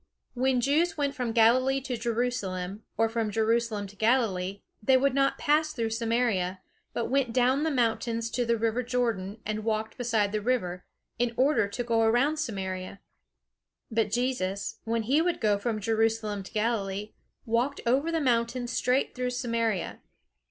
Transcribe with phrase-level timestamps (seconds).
[0.33, 5.37] When Jews went from Galilee to Jerusalem, or from Jerusalem to Galilee, they would not
[5.37, 6.59] pass through Samaria,
[6.91, 10.85] but went down the mountains to the river Jordan, and walked beside the river,
[11.19, 12.99] in order to go around Samaria.
[13.91, 17.13] But Jesus, when he would go from Jerusalem to Galilee,
[17.45, 19.99] walked over the mountains straight through Samaria.